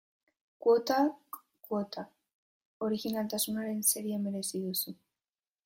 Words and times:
Kuotak 0.63 1.11
kuota, 1.67 2.03
orijinaltasunaren 2.87 3.87
saria 3.93 4.21
merezi 4.27 4.65
duzu. 4.67 4.99